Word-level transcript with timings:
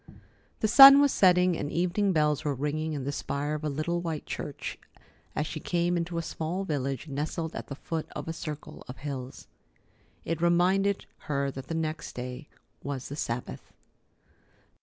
The 0.61 0.67
sun 0.67 0.99
was 0.99 1.11
setting, 1.11 1.55
and 1.55 1.71
evening 1.71 2.11
bells 2.11 2.43
were 2.43 2.55
ringing 2.55 2.93
in 2.93 3.03
the 3.03 3.11
spire 3.11 3.53
of 3.53 3.63
a 3.63 3.69
little 3.69 4.01
white 4.01 4.25
church, 4.25 4.79
as 5.35 5.45
she 5.45 5.59
came 5.59 5.95
into 5.95 6.17
a 6.17 6.23
small 6.23 6.63
village 6.63 7.07
nestled 7.07 7.55
at 7.55 7.67
the 7.67 7.75
foot 7.75 8.07
of 8.15 8.27
a 8.27 8.33
circle 8.33 8.83
of 8.87 8.97
hills. 8.97 9.47
It 10.25 10.41
reminded 10.41 11.05
her 11.29 11.51
that 11.51 11.67
the 11.67 11.75
next 11.75 12.13
day 12.15 12.49
was 12.81 13.09
the 13.09 13.15
Sabbath. 13.15 13.71